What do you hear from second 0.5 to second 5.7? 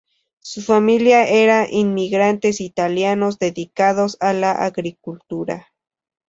familia eran inmigrantes italianos dedicados a la agricultura.